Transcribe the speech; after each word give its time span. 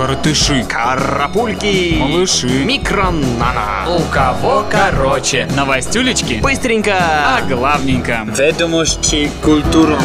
Коротыши. 0.00 0.64
Карапульки. 0.66 1.96
Малыши. 1.98 2.64
Микронана. 2.64 3.84
У 3.86 4.00
кого 4.10 4.64
короче. 4.70 5.46
Новостюлечки. 5.54 6.40
Быстренько. 6.42 6.96
А 6.96 7.42
главненько. 7.42 8.26
Ведомости 8.34 9.30
культурно. 9.44 10.00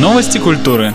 Новости 0.00 0.38
культуры. 0.38 0.94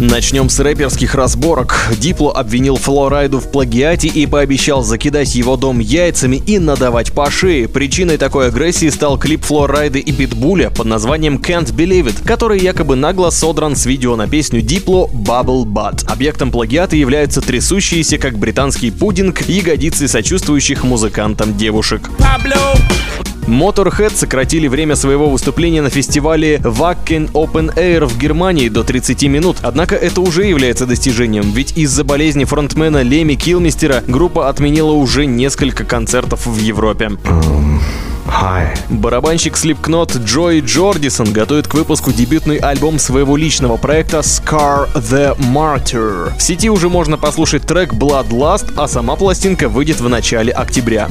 Начнем 0.00 0.48
с 0.48 0.58
рэперских 0.58 1.14
разборок. 1.14 1.90
Дипло 1.98 2.32
обвинил 2.32 2.76
Флорайду 2.76 3.38
в 3.38 3.50
плагиате 3.50 4.08
и 4.08 4.24
пообещал 4.24 4.82
закидать 4.82 5.34
его 5.34 5.58
дом 5.58 5.78
яйцами 5.78 6.36
и 6.36 6.58
надавать 6.58 7.12
по 7.12 7.30
шее. 7.30 7.68
Причиной 7.68 8.16
такой 8.16 8.46
агрессии 8.46 8.88
стал 8.88 9.18
клип 9.18 9.44
Флорайды 9.44 9.98
и 9.98 10.10
Питбуля 10.10 10.70
под 10.70 10.86
названием 10.86 11.36
Can't 11.36 11.74
Believe 11.74 12.06
It, 12.06 12.26
который 12.26 12.58
якобы 12.58 12.96
нагло 12.96 13.28
содран 13.28 13.76
с 13.76 13.84
видео 13.84 14.16
на 14.16 14.26
песню 14.26 14.62
Дипло 14.62 15.06
Bubble 15.12 15.64
Butt. 15.64 16.06
Объектом 16.10 16.50
плагиата 16.50 16.96
являются 16.96 17.42
трясущиеся, 17.42 18.16
как 18.16 18.38
британский 18.38 18.90
пудинг, 18.90 19.42
ягодицы 19.42 20.08
сочувствующих 20.08 20.82
музыкантам 20.82 21.58
девушек. 21.58 22.08
Motorhead 23.50 24.14
сократили 24.14 24.68
время 24.68 24.94
своего 24.94 25.28
выступления 25.28 25.82
на 25.82 25.90
фестивале 25.90 26.58
Wacken 26.58 27.32
Open 27.32 27.74
Air 27.74 28.06
в 28.06 28.16
Германии 28.16 28.68
до 28.68 28.84
30 28.84 29.24
минут. 29.24 29.56
Однако 29.62 29.96
это 29.96 30.20
уже 30.20 30.44
является 30.44 30.86
достижением, 30.86 31.50
ведь 31.50 31.76
из-за 31.76 32.04
болезни 32.04 32.44
фронтмена 32.44 33.02
Леми 33.02 33.34
Килмистера 33.34 34.04
группа 34.06 34.48
отменила 34.48 34.92
уже 34.92 35.26
несколько 35.26 35.84
концертов 35.84 36.46
в 36.46 36.58
Европе. 36.58 37.10
Барабанщик 38.88 39.54
Slipknot 39.54 40.24
Джой 40.24 40.60
Джордисон 40.60 41.32
готовит 41.32 41.68
к 41.68 41.74
выпуску 41.74 42.12
дебютный 42.12 42.56
альбом 42.56 42.98
своего 42.98 43.36
личного 43.36 43.76
проекта 43.76 44.18
Scar 44.18 44.88
the 44.94 45.36
Martyr. 45.38 46.36
В 46.36 46.42
сети 46.42 46.70
уже 46.70 46.88
можно 46.88 47.18
послушать 47.18 47.62
трек 47.62 47.92
Bloodlust, 47.92 48.72
а 48.76 48.88
сама 48.88 49.16
пластинка 49.16 49.68
выйдет 49.68 50.00
в 50.00 50.08
начале 50.08 50.52
октября. 50.52 51.08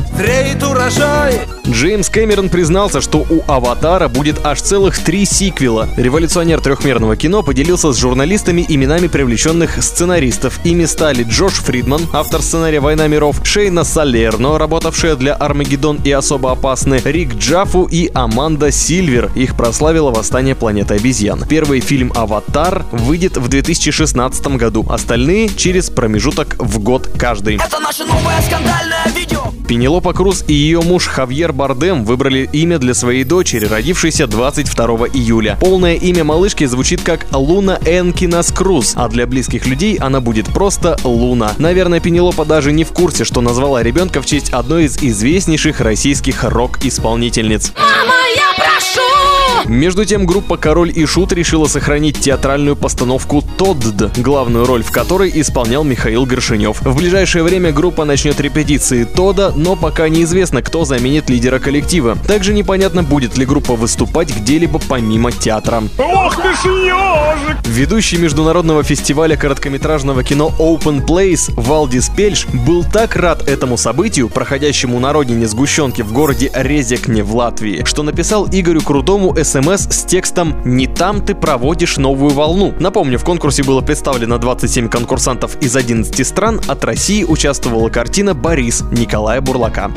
Джеймс 1.68 2.10
Кэмерон 2.10 2.50
признался, 2.50 3.00
что 3.00 3.20
у 3.30 3.44
«Аватара» 3.48 4.08
будет 4.08 4.44
аж 4.46 4.62
целых 4.62 4.98
три 4.98 5.26
сиквела. 5.26 5.88
Революционер 5.98 6.62
трехмерного 6.62 7.16
кино 7.16 7.44
поделился 7.44 7.94
с 7.94 7.98
журналистами 7.98 8.66
именами 8.68 9.08
привлеченных 9.08 9.82
сценаристов. 9.84 10.60
Ими 10.64 10.86
стали 10.86 11.24
Джош 11.24 11.54
Фридман, 11.54 12.02
автор 12.12 12.42
сценария 12.42 12.80
«Война 12.80 13.08
миров», 13.08 13.42
Шейна 13.44 13.84
Салерно, 13.84 14.58
работавшая 14.58 15.16
для 15.16 15.34
«Армагеддон» 15.36 16.00
и 16.04 16.12
«Особо 16.12 16.52
опасны», 16.52 17.00
Рик 17.12 17.34
Джафу 17.34 17.86
и 17.86 18.12
Аманда 18.14 18.72
Сильвер. 18.72 19.32
Их 19.36 19.58
прославило 19.58 20.12
«Восстание 20.12 20.54
планеты 20.54 20.94
обезьян». 20.94 21.44
Первый 21.50 21.80
фильм 21.80 22.14
«Аватар» 22.16 22.86
выйдет 22.92 23.36
в 23.36 23.48
2016 23.48 24.46
году, 24.58 24.86
остальные 24.88 25.50
через 25.50 25.90
промежуток 25.90 26.56
в 26.60 26.78
год 26.78 27.10
каждый. 27.18 27.56
Это 27.56 27.80
наше 27.80 28.06
новое 28.06 28.40
скандальное 28.42 29.08
видео. 29.16 29.49
Пенелопа 29.70 30.14
Круз 30.14 30.44
и 30.48 30.54
ее 30.54 30.82
муж 30.82 31.06
Хавьер 31.06 31.54
Бардем 31.54 32.04
выбрали 32.04 32.50
имя 32.52 32.80
для 32.80 32.96
своей 32.96 33.24
дочери, 33.24 33.68
родившейся 33.68 34.26
22 34.26 34.86
июля. 35.14 35.60
Полное 35.62 35.94
имя 35.94 36.24
малышки 36.24 36.66
звучит 36.66 37.02
как 37.04 37.28
Луна 37.32 37.78
Энкинас 37.86 38.52
Круз, 38.52 38.94
а 38.96 39.08
для 39.10 39.28
близких 39.28 39.68
людей 39.68 39.98
она 39.98 40.22
будет 40.22 40.48
просто 40.48 40.98
Луна. 41.04 41.54
Наверное, 41.60 42.00
Пенелопа 42.00 42.46
даже 42.46 42.72
не 42.72 42.84
в 42.84 42.94
курсе, 42.94 43.26
что 43.26 43.42
назвала 43.42 43.84
ребенка 43.84 44.24
в 44.24 44.26
честь 44.26 44.50
одной 44.50 44.86
из 44.86 44.98
известнейших 44.98 45.82
российских 45.82 46.44
рок-исполнительниц. 46.44 47.72
Мама! 47.78 48.19
Между 49.66 50.06
тем, 50.06 50.26
группа 50.26 50.58
«Король 50.58 50.92
и 50.94 51.06
Шут» 51.06 51.34
решила 51.34 51.66
сохранить 51.66 52.20
театральную 52.20 52.76
постановку 52.76 53.44
«Тодд», 53.58 54.18
главную 54.18 54.66
роль 54.66 54.84
в 54.84 54.92
которой 54.92 55.32
исполнял 55.34 55.84
Михаил 55.84 56.26
Горшинев. 56.26 56.82
В 56.82 56.98
ближайшее 56.98 57.44
время 57.44 57.72
группа 57.72 58.06
начнет 58.06 58.40
репетиции 58.40 59.04
Тода, 59.04 59.54
но 59.56 59.76
пока 59.76 60.10
неизвестно, 60.10 60.62
кто 60.62 60.86
заменит 60.86 61.30
лидера 61.30 61.60
коллектива. 61.60 62.18
Также 62.28 62.54
непонятно, 62.54 63.04
будет 63.04 63.38
ли 63.38 63.46
группа 63.46 63.76
выступать 63.76 64.36
где-либо 64.36 64.80
помимо 64.88 65.32
театра. 65.32 65.84
Ведущий 67.66 68.18
международного 68.18 68.84
фестиваля 68.84 69.36
короткометражного 69.36 70.24
кино 70.24 70.52
Open 70.60 71.06
Place 71.06 71.52
Валдис 71.56 72.10
Пельш 72.10 72.46
был 72.48 72.84
так 72.84 73.16
рад 73.16 73.48
этому 73.48 73.78
событию, 73.78 74.30
проходящему 74.30 75.00
на 75.00 75.14
родине 75.14 75.48
сгущенки 75.48 76.02
в 76.02 76.12
городе 76.12 76.52
Резекне 76.54 77.24
в 77.24 77.36
Латвии, 77.36 77.84
что 77.86 78.04
написал 78.04 78.48
Игорю 78.52 78.82
Крутому 78.82 79.34
смс 79.50 79.88
с 79.90 80.04
текстом 80.04 80.62
«Не 80.64 80.86
там 80.86 81.26
ты 81.26 81.34
проводишь 81.34 81.98
новую 81.98 82.36
волну». 82.36 82.76
Напомню, 82.80 83.18
в 83.18 83.24
конкурсе 83.24 83.64
было 83.64 83.82
представлено 83.82 84.38
27 84.38 84.90
конкурсантов 84.90 85.58
из 85.60 85.76
11 85.76 86.28
стран, 86.28 86.62
от 86.68 86.84
России 86.86 87.24
участвовала 87.24 87.90
картина 87.90 88.36
«Борис» 88.36 88.84
Николая 88.92 89.42
Бурлака. 89.42 89.92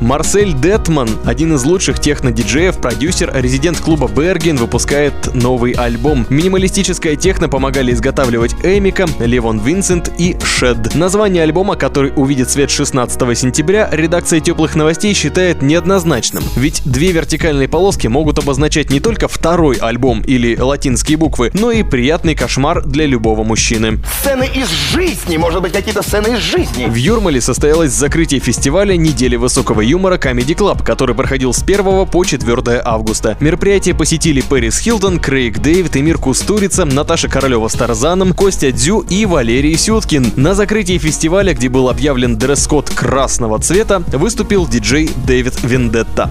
Марсель 0.00 0.54
Детман, 0.54 1.08
один 1.24 1.54
из 1.54 1.64
лучших 1.64 2.00
техно-диджеев, 2.00 2.78
продюсер, 2.78 3.30
резидент 3.34 3.78
клуба 3.78 4.08
Берген, 4.08 4.56
выпускает 4.56 5.34
новый 5.34 5.72
альбом. 5.72 6.26
Минималистическая 6.30 7.16
техно 7.16 7.48
помогали 7.48 7.92
изготавливать 7.92 8.54
Эмика, 8.62 9.06
Левон 9.18 9.58
Винсент 9.58 10.10
и 10.18 10.36
Шед. 10.42 10.94
Название 10.94 11.42
альбома, 11.42 11.76
который 11.76 12.12
увидит 12.16 12.50
свет 12.50 12.70
16 12.70 13.38
сентября, 13.38 13.88
редакция 13.92 14.40
теплых 14.40 14.74
новостей 14.74 15.12
считает 15.14 15.60
неоднозначным. 15.60 16.44
Ведь 16.56 16.82
две 16.84 17.12
вертикальные 17.12 17.68
полоски 17.68 18.06
могут 18.06 18.38
обозначать 18.38 18.90
не 18.90 19.00
только 19.00 19.28
второй 19.28 19.76
альбом 19.76 20.22
или 20.22 20.56
латинские 20.56 21.18
буквы, 21.18 21.50
но 21.54 21.70
и 21.70 21.82
приятный 21.82 22.34
кошмар 22.34 22.84
для 22.84 23.06
любого 23.06 23.44
мужчины. 23.44 23.98
Сцены 24.20 24.48
из 24.54 24.68
жизни, 24.68 25.36
может 25.36 25.60
быть, 25.60 25.72
какие-то 25.72 26.02
сцены 26.02 26.34
из 26.34 26.40
жизни. 26.40 26.86
В 26.86 26.94
Юрмале 26.94 27.40
состоялось 27.40 27.92
закрытие 27.92 28.40
фестиваля 28.40 28.96
«Недели 28.96 29.36
высокого 29.36 29.69
юмора 29.78 30.16
Comedy 30.16 30.56
Club», 30.56 30.82
который 30.82 31.14
проходил 31.14 31.52
с 31.52 31.62
1 31.62 32.06
по 32.06 32.24
4 32.24 32.82
августа. 32.84 33.36
Мероприятие 33.38 33.94
посетили 33.94 34.40
Пэрис 34.40 34.80
Хилтон, 34.80 35.20
Крейг 35.20 35.58
Дэвид, 35.58 35.96
Эмир 35.96 36.18
Кустурица, 36.18 36.84
Наташа 36.84 37.28
Королева 37.28 37.68
с 37.68 37.74
Тарзаном, 37.74 38.32
Костя 38.32 38.72
Дзю 38.72 39.00
и 39.08 39.26
Валерий 39.26 39.76
Сюткин. 39.76 40.32
На 40.34 40.54
закрытии 40.54 40.98
фестиваля, 40.98 41.54
где 41.54 41.68
был 41.68 41.88
объявлен 41.88 42.36
дресс-код 42.36 42.90
красного 42.90 43.60
цвета, 43.60 44.02
выступил 44.08 44.66
диджей 44.66 45.08
Дэвид 45.26 45.62
Вендетта. 45.62 46.30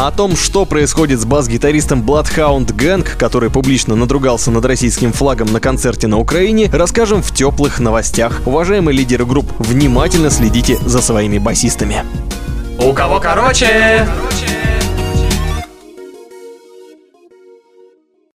О 0.00 0.10
том, 0.10 0.34
что 0.34 0.64
происходит 0.64 1.20
с 1.20 1.26
бас-гитаристом 1.26 2.00
Bloodhound 2.00 2.68
Gang, 2.68 3.06
который 3.18 3.50
публично 3.50 3.94
надругался 3.94 4.50
над 4.50 4.64
российским 4.64 5.12
флагом 5.12 5.52
на 5.52 5.60
концерте 5.60 6.06
на 6.06 6.18
Украине, 6.18 6.70
расскажем 6.72 7.22
в 7.22 7.34
теплых 7.34 7.80
новостях. 7.80 8.40
Уважаемые 8.46 8.96
лидеры 8.96 9.26
групп, 9.26 9.52
внимательно 9.58 10.30
следите 10.30 10.78
за 10.78 11.02
своими 11.02 11.36
басистами. 11.36 12.02
У 12.78 12.94
кого 12.94 13.20
короче? 13.20 14.08